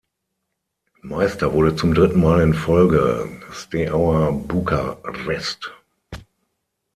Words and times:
Meister 1.03 1.53
wurde 1.53 1.75
zum 1.75 1.93
dritten 1.93 2.21
Mal 2.21 2.41
in 2.41 2.55
Folge 2.55 3.29
Steaua 3.51 4.31
Bukarest. 4.31 5.71